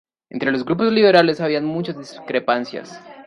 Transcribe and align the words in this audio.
Entre 0.31 0.51
los 0.51 0.65
grupos 0.65 0.91
liberales 0.91 1.41
había 1.41 1.61
muchas 1.61 1.95
discrepancias. 1.95 2.99